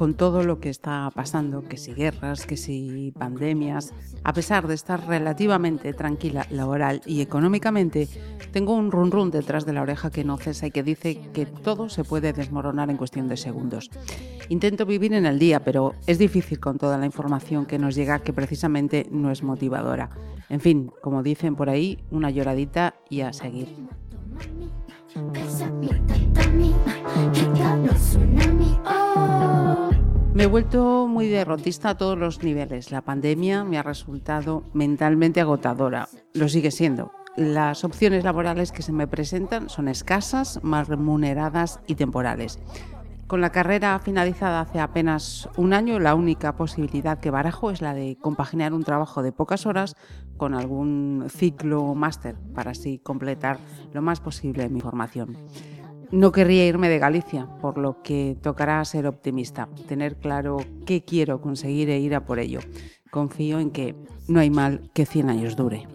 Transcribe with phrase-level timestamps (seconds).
[0.00, 3.92] Con todo lo que está pasando, que si guerras, que si pandemias,
[4.24, 8.08] a pesar de estar relativamente tranquila laboral y económicamente,
[8.50, 11.44] tengo un run run detrás de la oreja que no cesa y que dice que
[11.44, 13.90] todo se puede desmoronar en cuestión de segundos.
[14.48, 18.20] Intento vivir en el día, pero es difícil con toda la información que nos llega
[18.20, 20.08] que precisamente no es motivadora.
[20.48, 23.68] En fin, como dicen por ahí, una lloradita y a seguir.
[30.32, 32.92] Me he vuelto muy derrotista a todos los niveles.
[32.92, 36.08] La pandemia me ha resultado mentalmente agotadora.
[36.34, 37.10] Lo sigue siendo.
[37.36, 42.60] Las opciones laborales que se me presentan son escasas, mal remuneradas y temporales.
[43.26, 47.94] Con la carrera finalizada hace apenas un año, la única posibilidad que barajo es la
[47.94, 49.96] de compaginar un trabajo de pocas horas
[50.36, 53.58] con algún ciclo máster para así completar
[53.92, 55.36] lo más posible mi formación.
[56.12, 61.40] No querría irme de Galicia, por lo que tocará ser optimista, tener claro qué quiero
[61.40, 62.58] conseguir e ir a por ello.
[63.10, 63.94] Confío en que
[64.26, 65.86] no hay mal que 100 años dure.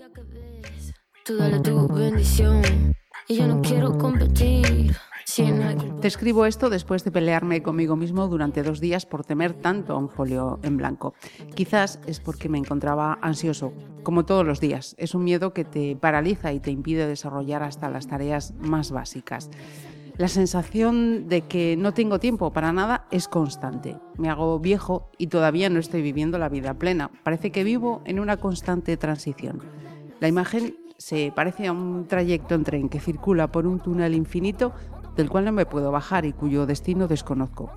[6.02, 9.98] Te escribo esto después de pelearme conmigo mismo durante dos días por temer tanto a
[9.98, 11.14] un folio en blanco.
[11.56, 14.96] Quizás es porque me encontraba ansioso, como todos los días.
[14.98, 19.50] Es un miedo que te paraliza y te impide desarrollar hasta las tareas más básicas.
[20.18, 23.98] La sensación de que no tengo tiempo para nada es constante.
[24.18, 27.12] Me hago viejo y todavía no estoy viviendo la vida plena.
[27.24, 29.62] Parece que vivo en una constante transición.
[30.22, 34.72] La imagen se parece a un trayecto en tren que circula por un túnel infinito
[35.18, 37.72] del cual no me puedo bajar y cuyo destino desconozco.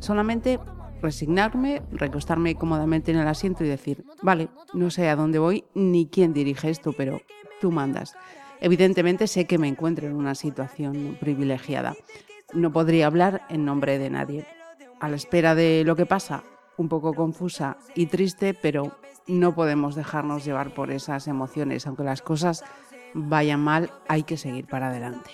[0.00, 0.58] Solamente
[1.00, 6.06] resignarme, recostarme cómodamente en el asiento y decir, vale, no sé a dónde voy ni
[6.06, 7.20] quién dirige esto, pero
[7.60, 8.16] tú mandas.
[8.60, 11.94] Evidentemente sé que me encuentro en una situación privilegiada.
[12.52, 14.46] No podría hablar en nombre de nadie.
[15.00, 16.42] A la espera de lo que pasa,
[16.76, 18.96] un poco confusa y triste, pero
[19.26, 21.86] no podemos dejarnos llevar por esas emociones.
[21.86, 22.64] Aunque las cosas
[23.14, 25.30] vayan mal, hay que seguir para adelante.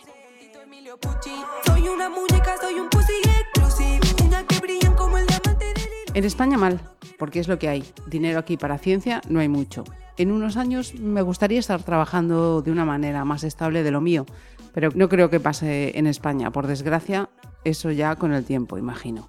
[6.14, 6.80] En España mal,
[7.18, 7.84] porque es lo que hay.
[8.06, 9.84] Dinero aquí para ciencia no hay mucho.
[10.16, 14.26] En unos años me gustaría estar trabajando de una manera más estable de lo mío,
[14.72, 16.50] pero no creo que pase en España.
[16.52, 17.28] Por desgracia,
[17.64, 19.28] eso ya con el tiempo, imagino.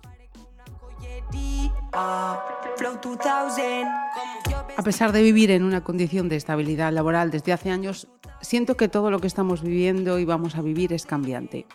[4.78, 8.08] A pesar de vivir en una condición de estabilidad laboral desde hace años,
[8.42, 11.66] siento que todo lo que estamos viviendo y vamos a vivir es cambiante.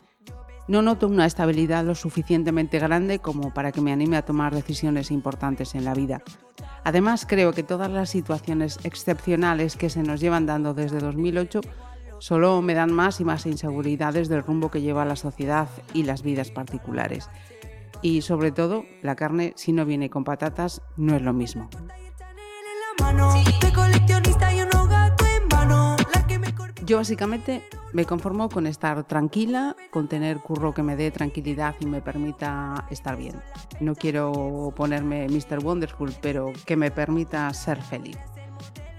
[0.68, 5.10] No noto una estabilidad lo suficientemente grande como para que me anime a tomar decisiones
[5.10, 6.22] importantes en la vida.
[6.84, 11.60] Además, creo que todas las situaciones excepcionales que se nos llevan dando desde 2008
[12.18, 16.22] solo me dan más y más inseguridades del rumbo que lleva la sociedad y las
[16.22, 17.28] vidas particulares.
[18.02, 21.68] Y sobre todo, la carne, si no viene con patatas, no es lo mismo.
[26.90, 27.62] Yo básicamente
[27.92, 32.84] me conformo con estar tranquila, con tener curro que me dé tranquilidad y me permita
[32.90, 33.36] estar bien.
[33.78, 35.64] No quiero ponerme Mr.
[35.64, 38.18] Wonderful, pero que me permita ser feliz.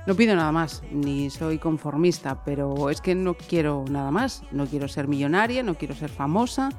[0.08, 4.44] No pido nada más, ni soy conformista, pero es que no quiero nada más.
[4.52, 6.70] No quiero ser millonaria, no quiero ser famosa.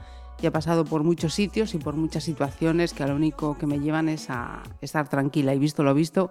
[0.41, 3.81] Y he pasado por muchos sitios y por muchas situaciones que lo único que me
[3.81, 5.53] llevan es a estar tranquila.
[5.53, 6.31] Y visto lo visto,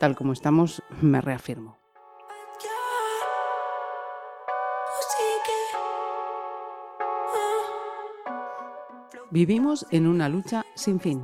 [0.00, 1.81] tal como estamos, me reafirmo.
[9.32, 11.22] Vivimos en una lucha sin fin.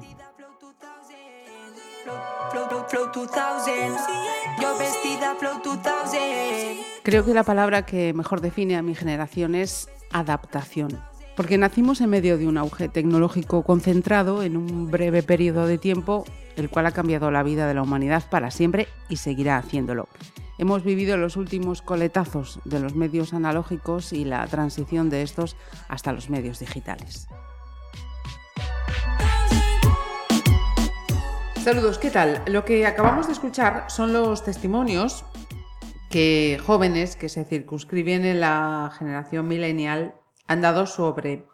[7.02, 10.98] Creo que la palabra que mejor define a mi generación es adaptación,
[11.36, 16.24] porque nacimos en medio de un auge tecnológico concentrado en un breve periodo de tiempo,
[16.56, 20.08] el cual ha cambiado la vida de la humanidad para siempre y seguirá haciéndolo.
[20.56, 25.56] Hemos vivido los últimos coletazos de los medios analógicos y la transición de estos
[25.88, 27.28] hasta los medios digitales.
[31.68, 32.42] Saludos, ¿qué tal?
[32.46, 35.26] Lo que acabamos de escuchar son los testimonios
[36.08, 40.14] que jóvenes que se circunscriben en la generación millennial
[40.46, 41.46] han dado sobre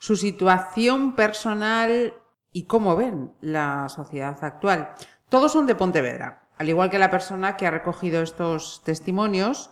[0.00, 2.12] su situación personal
[2.50, 4.94] y cómo ven la sociedad actual.
[5.28, 6.48] Todos son de Pontevedra.
[6.58, 9.70] al igual que la persona que ha recogido estos testimonios,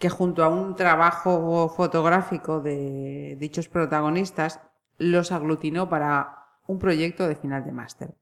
[0.00, 4.58] que junto a un trabajo fotográfico de dichos protagonistas
[4.98, 8.14] los aglutinó para un proyecto de final de máster.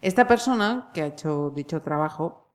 [0.00, 2.54] Esta persona que ha hecho dicho trabajo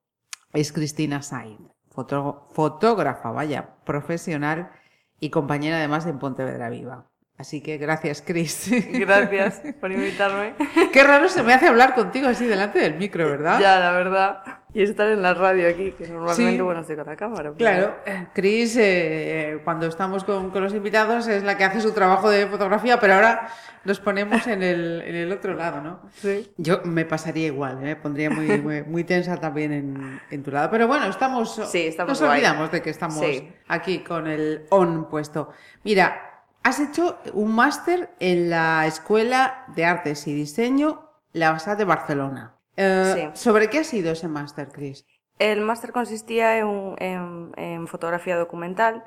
[0.53, 1.59] es Cristina Sainz,
[1.89, 4.71] fotógrafa, vaya, profesional
[5.19, 7.09] y compañera además en Pontevedra Viva.
[7.37, 8.69] Así que gracias, Cris.
[8.91, 10.53] Gracias por invitarme.
[10.93, 13.59] Qué raro se me hace hablar contigo así delante del micro, ¿verdad?
[13.59, 14.43] Ya, la verdad.
[14.73, 17.53] Y estar en la radio aquí, que normalmente, bueno, estoy con la cámara.
[17.57, 17.95] Claro,
[18.33, 22.47] Cris, eh, cuando estamos con, con, los invitados, es la que hace su trabajo de
[22.47, 23.49] fotografía, pero ahora
[23.85, 25.99] nos ponemos en el, en el otro lado, ¿no?
[26.13, 26.51] Sí.
[26.57, 27.95] Yo me pasaría igual, me ¿eh?
[27.95, 30.69] pondría muy, muy, tensa también en, en, tu lado.
[30.71, 33.25] Pero bueno, estamos, sí, estamos nos olvidamos de que estamos
[33.67, 35.49] aquí con el on puesto.
[35.83, 36.33] Mira,
[36.65, 42.52] Has hecho un máster en la Escuela de Artes y Diseño La Basa de Barcelona.
[42.77, 43.41] Eh, sí.
[43.41, 45.05] ¿Sobre qué ha sido ese máster, Cris?
[45.39, 49.03] El máster consistía en, en, en, fotografía documental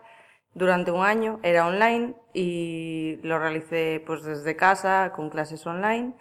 [0.55, 6.15] durante un año, era online y lo realicé pues desde casa con clases online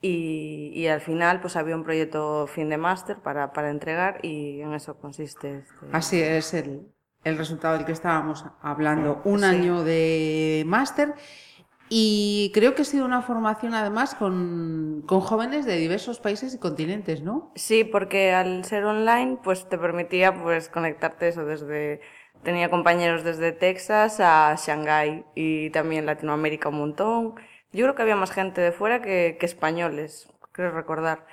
[0.00, 4.60] y, y al final pues había un proyecto fin de máster para, para entregar y
[4.60, 5.58] en eso consiste.
[5.58, 5.86] Este...
[5.92, 6.88] Así es el,
[7.24, 9.44] el resultado del que estábamos hablando, un sí.
[9.46, 11.14] año de máster.
[11.88, 16.58] Y creo que ha sido una formación además con, con, jóvenes de diversos países y
[16.58, 17.52] continentes, ¿no?
[17.54, 22.00] Sí, porque al ser online, pues te permitía pues conectarte eso desde
[22.42, 27.34] tenía compañeros desde Texas a Shanghái y también Latinoamérica un montón.
[27.72, 31.26] Yo creo que había más gente de fuera que, que españoles, creo recordar.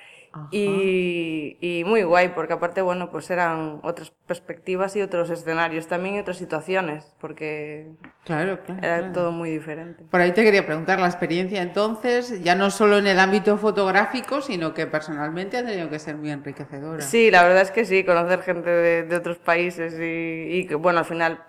[0.50, 6.14] Y, y, muy guay, porque aparte, bueno, pues eran otras perspectivas y otros escenarios también
[6.14, 7.90] y otras situaciones, porque
[8.24, 9.12] claro, claro, era claro.
[9.12, 10.04] todo muy diferente.
[10.10, 14.40] Por ahí te quería preguntar la experiencia entonces, ya no solo en el ámbito fotográfico,
[14.40, 17.02] sino que personalmente ha tenido que ser muy enriquecedora.
[17.02, 20.76] Sí, la verdad es que sí, conocer gente de, de otros países y, y que,
[20.76, 21.44] bueno, al final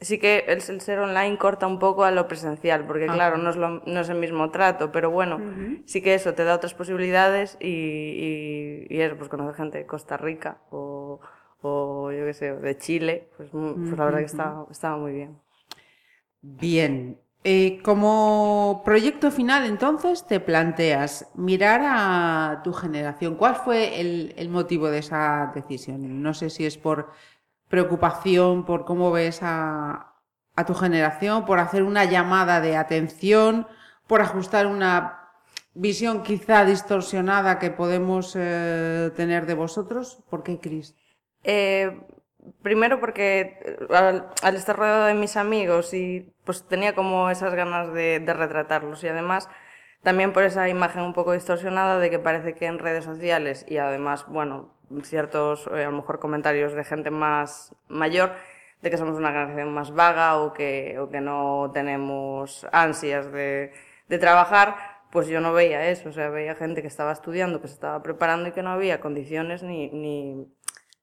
[0.00, 3.14] sí que el, el, ser online corta un poco a lo presencial, porque Ajá.
[3.14, 5.82] claro, no es, lo, no es el mismo trato, pero bueno, uh -huh.
[5.86, 9.86] sí que eso te da otras posibilidades y, y, y, eso, pues conocer gente de
[9.86, 11.20] Costa Rica o,
[11.62, 13.96] o yo qué sé, de Chile, pues, pues uh -huh.
[13.96, 15.38] la verdad que estaba, estaba muy bien.
[16.40, 17.18] Bien.
[17.44, 23.36] Eh, como proyecto final, entonces, te planteas mirar a tu generación.
[23.36, 26.20] ¿Cuál fue el, el motivo de esa decisión?
[26.20, 27.10] No sé si es por
[27.68, 30.14] preocupación por cómo ves a,
[30.56, 33.66] a, tu generación, por hacer una llamada de atención,
[34.06, 35.30] por ajustar una
[35.74, 40.18] visión quizá distorsionada que podemos eh, tener de vosotros.
[40.28, 40.96] ¿Por qué, Cris?
[41.44, 42.00] Eh,
[42.62, 47.92] primero porque eh, al, estar rodeado de mis amigos y pues tenía como esas ganas
[47.92, 49.48] de retratarlos y además
[50.08, 53.76] también por esa imagen un poco distorsionada de que parece que en redes sociales y
[53.76, 54.72] además, bueno,
[55.02, 58.32] ciertos, eh, a lo mejor, comentarios de gente más mayor,
[58.80, 63.74] de que somos una generación más vaga o que, o que no tenemos ansias de,
[64.08, 64.76] de trabajar,
[65.10, 68.02] pues yo no veía eso, o sea, veía gente que estaba estudiando, que se estaba
[68.02, 70.48] preparando y que no había condiciones ni, ni,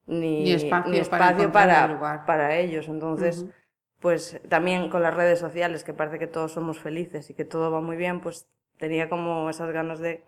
[0.06, 2.88] ni, ni espacio, ni espacio para, para, para, ellos.
[2.88, 3.52] Entonces, uh -huh.
[4.00, 7.70] pues también con las redes sociales, que parece que todos somos felices y que todo
[7.70, 10.24] va muy bien, pues tenía como esas ganas de,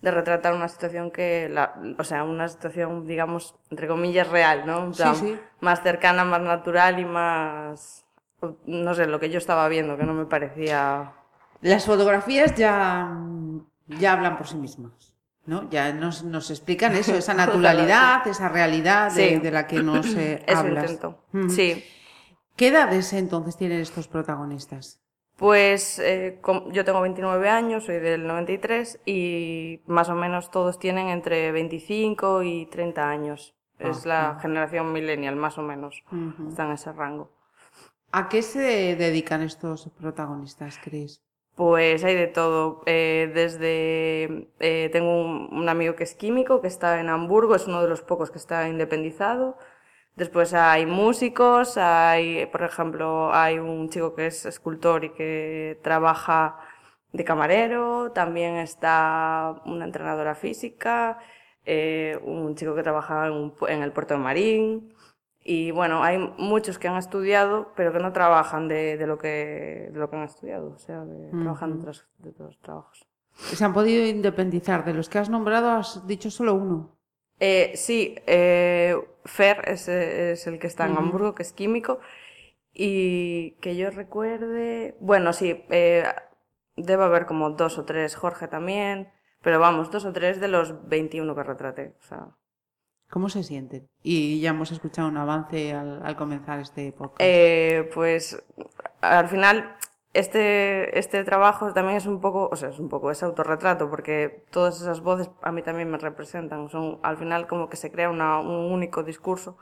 [0.00, 4.88] de retratar una situación que, la, o sea, una situación, digamos, entre comillas, real, ¿no?
[4.88, 5.40] O sea, sí, sí.
[5.60, 8.04] Más cercana, más natural y más,
[8.66, 11.12] no sé, lo que yo estaba viendo, que no me parecía...
[11.60, 13.18] Las fotografías ya,
[13.88, 15.14] ya hablan por sí mismas.
[15.48, 15.68] ¿no?
[15.70, 19.36] Ya nos, nos explican eso, esa naturalidad, esa realidad de, sí.
[19.38, 20.98] de, la que nos eh, hablas.
[21.48, 21.84] Sí.
[22.54, 25.00] ¿Qué edades entonces tienen estos protagonistas?
[25.38, 26.40] Pues eh,
[26.72, 32.42] yo tengo 29 años, soy del 93 y más o menos todos tienen entre 25
[32.42, 33.54] y 30 años.
[33.78, 34.40] Ah, es la ah.
[34.40, 36.02] generación millennial, más o menos.
[36.10, 36.48] Uh -huh.
[36.48, 37.30] Está en ese rango.
[38.10, 41.22] ¿A qué se dedican estos protagonistas, Chris?
[41.54, 42.82] Pues hay de todo.
[42.86, 47.68] Eh, desde eh, tengo un, un, amigo que es químico, que está en Hamburgo, es
[47.68, 49.56] uno de los pocos que está independizado.
[50.18, 56.58] Después hay músicos, hay, por ejemplo, hay un chico que es escultor y que trabaja
[57.12, 61.20] de camarero, también está una entrenadora física,
[61.64, 64.92] eh, un chico que trabaja en, un, en, el puerto de Marín.
[65.44, 69.88] Y bueno, hay muchos que han estudiado, pero que no trabajan de, de lo, que,
[69.92, 71.42] de lo que han estudiado, o sea, de, -huh.
[71.42, 73.06] trabajan de otros, de otros trabajos.
[73.34, 74.84] ¿Se han podido independizar?
[74.84, 76.97] De los que has nombrado, has dicho solo uno.
[77.40, 80.98] Eh, sí, eh, Fer es, es, el que está en uh -huh.
[80.98, 82.00] Hamburgo, que es químico.
[82.72, 84.96] Y que yo recuerde.
[85.00, 86.04] Bueno, sí, eh,
[86.76, 89.10] debe haber como dos o tres, Jorge también.
[89.42, 91.94] Pero vamos, dos o tres de los 21 que retraté.
[92.00, 92.28] O sea.
[93.10, 93.88] ¿Cómo se sienten?
[94.02, 97.20] Y ya hemos escuchado un avance al, al comenzar este podcast.
[97.20, 98.42] Eh, pues
[99.00, 99.76] al final
[100.18, 104.44] este, este trabajo también es un poco, o sea, es un poco, es autorretrato, porque
[104.50, 106.68] todas esas voces a mí también me representan.
[106.70, 109.56] Son al final como que se crea una, un único discurso,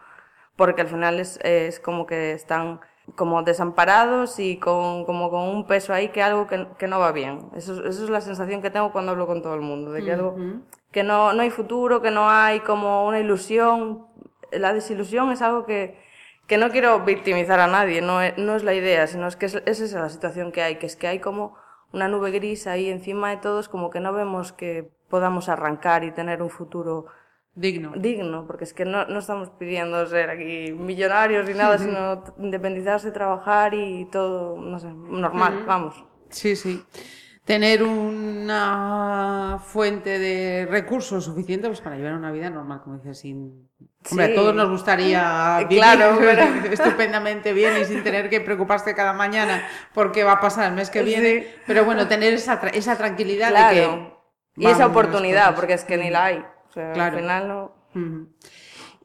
[0.57, 2.81] porque al final es, es como que están
[3.15, 7.13] como desamparados y con, como con un peso ahí que algo que, que no va
[7.13, 7.51] bien.
[7.55, 10.13] Eso, eso es la sensación que tengo cuando hablo con todo el mundo, de que
[10.13, 10.37] algo
[10.91, 14.07] que no, no hay futuro, que no hay como una ilusión.
[14.53, 15.99] La desilusión es algo que,
[16.47, 19.47] que no quiero victimizar a nadie, no es, no es la idea, sino es que
[19.47, 21.57] es, es esa la situación que hay, que es que hay como
[21.93, 26.13] una nube gris ahí encima de todos, como que no vemos que podamos arrancar y
[26.13, 27.07] tener un futuro
[27.55, 27.93] Digno.
[27.97, 33.11] digno, porque es que no, no estamos pidiendo ser aquí millonarios ni nada, sino independizarse,
[33.13, 36.05] trabajar y todo, no sé, normal, vamos.
[36.29, 36.85] Sí, sí.
[37.47, 43.69] Tener una fuente de recursos suficiente pues, para llevar una vida normal, como dices, sin...
[44.11, 44.33] Hombre, Sí.
[44.33, 49.13] a todos nos gustaría vivir Claro, pero- estupendamente bien y sin tener que preocuparse cada
[49.13, 51.41] mañana por qué va a pasar el mes que viene.
[51.43, 51.49] Sí.
[51.67, 54.17] Pero bueno, tener esa, tra- esa tranquilidad de Claro.
[54.55, 54.63] que...
[54.63, 56.39] Y esa oportunidad, porque es que ni la hay.
[56.69, 57.15] O sea, Claro.
[57.17, 57.73] al final no.
[57.95, 58.29] Ujú.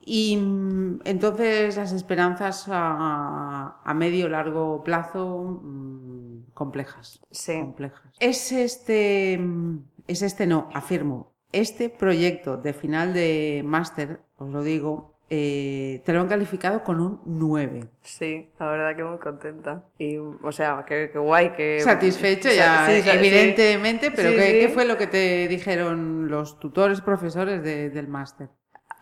[0.03, 7.19] Y mm, entonces las esperanzas a, a medio largo plazo mm, complejas.
[7.31, 7.59] Sí.
[7.59, 8.01] complejas.
[8.19, 9.77] Es este, mm,
[10.07, 16.11] es este no, afirmo, este proyecto de final de máster, os lo digo, eh, te
[16.11, 17.87] lo han calificado con un 9.
[18.01, 19.85] Sí, la verdad que muy contenta.
[19.97, 21.79] Y, o sea, que, que guay, que...
[21.79, 26.59] Satisfecho Sa- ya, sí, evidentemente, pero Sí, ¿qué, qué fue lo que te dijeron los
[26.59, 28.49] tutores, profesores de- del máster?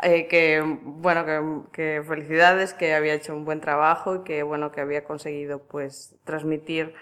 [0.02, 1.42] Eh, que, bueno, que,
[1.74, 6.16] que felicidades, que había hecho un buen trabajo y que, bueno, que había conseguido, pues,
[6.24, 6.94] transmitir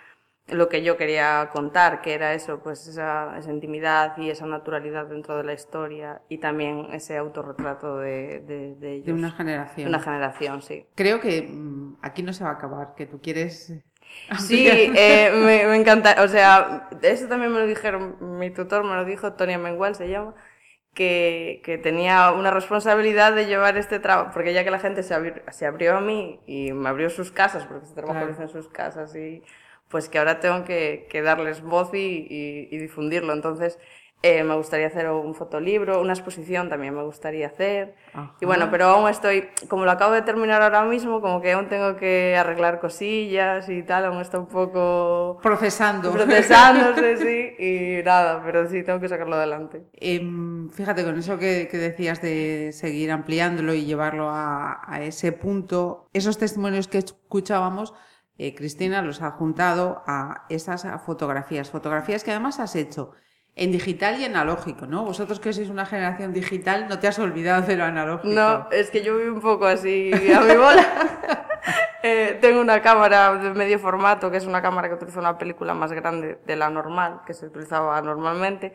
[0.48, 5.06] lo que yo quería contar, que era eso, pues, esa, esa intimidad y esa naturalidad
[5.06, 9.08] dentro de la historia y también ese autorretrato de, de, de ellos.
[9.08, 9.86] De una generación.
[9.86, 10.86] De una generación, sí.
[10.96, 13.74] Creo que mm, aquí no se va a acabar, que tú quieres...
[14.40, 16.24] Sí, eh, me, me encanta.
[16.24, 20.08] O sea, eso también me lo dijeron, mi tutor me lo dijo, Tonia Mengual se
[20.08, 20.34] llama,
[20.98, 25.14] que, que tenía una responsabilidad de llevar este trabajo, porque ya que la gente se
[25.16, 28.42] abrió, se abrió a mí y me abrió sus casas, porque este trabajo Claro.
[28.44, 29.44] en sus casas, y
[29.90, 33.34] pues que ahora tengo que, que darles voz y, y- y difundirlo.
[33.34, 33.80] Entonces,
[34.24, 37.96] eh, me gustaría hacer un fotolibro, una exposición también me gustaría hacer.
[38.14, 38.34] Ajá.
[38.42, 41.70] Y bueno, pero aún estoy, como lo acabo de terminar ahora mismo, como que aún
[41.70, 46.12] tengo que arreglar cosillas y tal, aún está un poco Procesando.
[46.12, 47.18] procesándose,
[47.58, 49.84] sí, y nada, pero sí, tengo que sacarlo adelante.
[49.94, 55.32] Em, fíjate, con eso que, que decías de seguir ampliándolo y llevarlo a, a ese
[55.32, 57.94] punto, esos testimonios que escuchábamos,
[58.40, 63.12] eh, Cristina los ha juntado a esas fotografías, fotografías que además has hecho
[63.58, 65.04] en digital y analógico, ¿no?
[65.04, 68.34] Vosotros que sois una generación digital, no te has olvidado de lo analógico.
[68.34, 70.86] No, es que yo vivo un poco así a mi bola.
[72.04, 75.74] Eh, tengo una cámara de medio formato, que es una cámara que utiliza una película
[75.74, 78.74] más grande de la normal, que se utilizaba normalmente.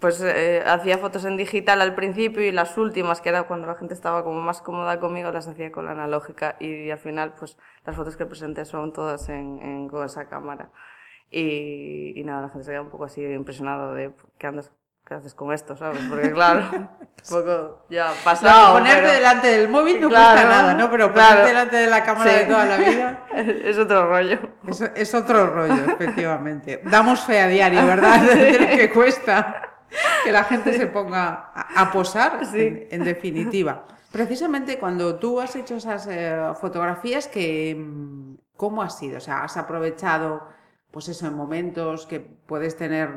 [0.00, 3.76] Pues eh, hacía fotos en digital al principio y las últimas, que era cuando la
[3.76, 7.56] gente estaba como más cómoda conmigo, las hacía con la analógica y, al final pues
[7.84, 10.70] las fotos que presenté son todas en, en- con esa cámara.
[11.30, 14.72] Y, y nada, la gente se queda un poco así impresionado de ¿qué, andas,
[15.06, 16.00] qué haces con esto, ¿sabes?
[16.08, 16.88] Porque claro, un
[17.28, 18.72] poco ya No, pasado.
[18.74, 20.90] ponerte pero- delante del móvil no Claro, cuesta nada, ¿no?
[20.90, 21.28] Pero claro.
[21.30, 22.36] ponerte delante de la cámara Sí.
[22.38, 24.38] de toda la vida es otro rollo.
[24.68, 26.80] es, es otro rollo, efectivamente.
[26.84, 28.20] Damos fe a diario, ¿verdad?
[28.34, 29.62] De lo que cuesta
[30.24, 33.84] que la gente se ponga a, a posar, en, en definitiva.
[34.12, 39.18] Precisamente cuando tú has hecho esas eh, fotografías, que, mm, ¿cómo has sido?
[39.18, 40.48] O sea, has aprovechado,
[40.90, 43.10] pues eso, en momentos que puedes tener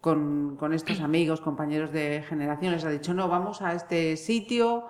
[0.00, 4.84] con, con estos amigos, compañeros de generaciones, has dicho, no, vamos a este sitio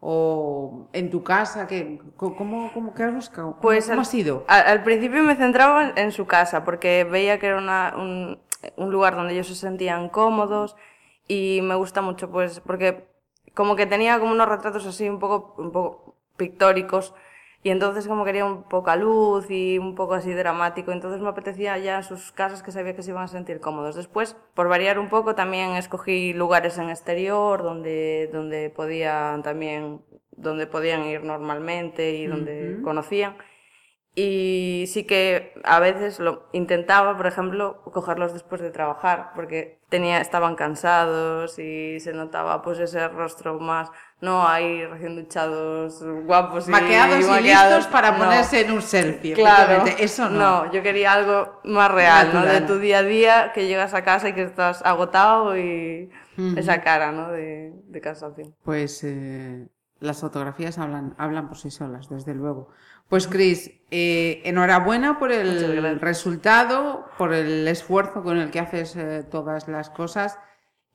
[0.00, 3.48] o en tu casa, que, ¿cómo, cómo, qué has buscado?
[3.52, 4.44] ¿Cómo, Pues cómo al- ha sido?
[4.48, 8.38] Al, al principio me centraba en, en su casa porque veía que era una- un,
[8.76, 10.76] un lugar donde ellos se sentían cómodos
[11.28, 13.06] y me gusta mucho pues porque
[13.54, 17.14] como que tenía como unos retratos así un poco, un poco pictóricos
[17.64, 21.78] y entonces como quería un poca luz y un poco así dramático, entonces me apetecía
[21.78, 23.94] ya en sus casas que sabía que se iban a sentir cómodos.
[23.94, 30.00] Después, por variar un poco, también escogí lugares en exterior donde, donde podían también,
[30.32, 33.36] donde podían ir normalmente y donde conocían.
[34.14, 40.20] Y sí que a veces lo intentaba, por ejemplo, cogerlos después de trabajar, porque tenía,
[40.20, 43.90] estaban cansados y se notaba pues ese rostro más,
[44.20, 47.76] no ahí recién duchados, guapos y Maqueados y maqueados.
[47.76, 48.18] listos para No.
[48.18, 49.32] ponerse en un selfie.
[49.32, 49.84] Claro.
[49.98, 50.70] Eso no.
[50.70, 52.44] yo quería algo más real, ¿no?
[52.44, 56.10] De tu día a día, que llegas a casa y que estás agotado y,
[56.56, 57.30] esa cara ¿no?
[57.30, 58.54] de, de casación.
[58.62, 59.66] Pues eh,
[60.02, 62.68] las fotografías hablan, hablan por sí solas, desde luego.
[63.08, 69.22] Pues Cris, eh, enhorabuena por el resultado, por el esfuerzo con el que haces eh,
[69.30, 70.38] todas las cosas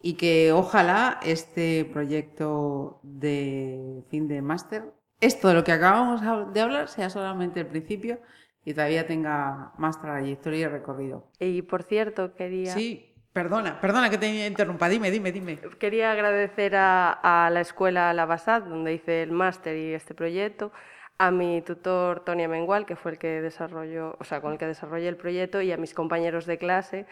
[0.02, 6.22] y que ojalá este proyecto de fin de máster, esto de lo que acabamos
[6.54, 8.20] de hablar, sea solamente el principio
[8.66, 11.32] y todavía tenga más trayectoria y recorrido.
[11.40, 12.74] Y por cierto, quería...
[12.74, 15.60] Sí, perdona, perdona que te interrumpa, dime, dime, dime.
[15.78, 20.72] Quería agradecer a, la escuela La Basad, donde hice el máster y este proyecto,
[21.20, 24.66] a mi tutor Tonia Mengual, que fue el que desarrolló, o sea, con el que
[24.66, 27.06] desarrollé el proyecto, y a mis compañeros de clase,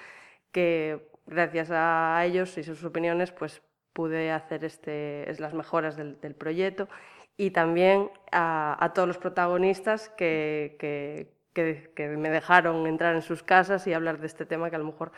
[0.52, 3.62] que gracias a ellos y sus opiniones, pues
[3.94, 6.90] pude hacer este, las mejoras del, proyecto
[7.38, 13.94] y también a, todos los protagonistas que, que, me dejaron entrar en sus casas y
[13.94, 15.12] hablar de este tema que a lo mejor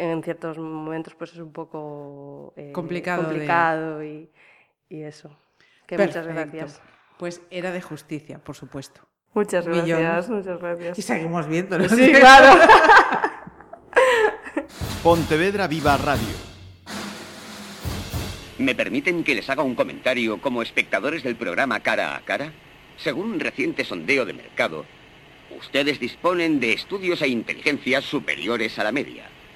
[0.00, 4.30] en ciertos momentos pues es un poco eh, complicado, complicado y,
[4.88, 5.36] y, eso.
[5.86, 6.80] Que muchas gracias.
[7.18, 9.02] Pues era de justicia, por supuesto.
[9.34, 10.98] Muchas gracias, muchas gracias.
[10.98, 11.86] Y seguimos viéndolo.
[11.88, 12.60] Sí, claro.
[15.02, 16.34] Pontevedra Viva Radio.
[18.58, 22.52] ¿Me permiten que les haga un comentario como espectadores del programa Cara a Cara?
[22.96, 24.86] Según un reciente sondeo de mercado,
[25.58, 29.28] ustedes disponen de estudios e inteligencias superiores a la media.